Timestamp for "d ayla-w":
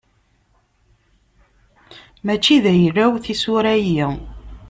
2.63-3.13